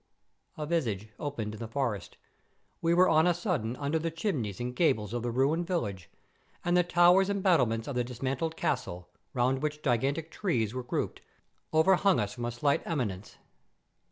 A 0.57 0.65
vista 0.65 1.05
opened 1.19 1.53
in 1.53 1.59
the 1.59 1.67
forest; 1.67 2.17
we 2.81 2.91
were 2.91 3.07
on 3.07 3.27
a 3.27 3.35
sudden 3.35 3.75
under 3.75 3.99
the 3.99 4.09
chimneys 4.09 4.59
and 4.59 4.75
gables 4.75 5.13
of 5.13 5.21
the 5.21 5.29
ruined 5.29 5.67
village, 5.67 6.09
and 6.65 6.75
the 6.75 6.81
towers 6.81 7.29
and 7.29 7.43
battlements 7.43 7.87
of 7.87 7.93
the 7.93 8.03
dismantled 8.03 8.57
castle, 8.57 9.09
round 9.35 9.61
which 9.61 9.83
gigantic 9.83 10.31
trees 10.31 10.73
are 10.73 10.81
grouped, 10.81 11.21
overhung 11.71 12.19
us 12.19 12.33
from 12.33 12.45
a 12.45 12.51
slight 12.51 12.81
eminence. 12.83 13.37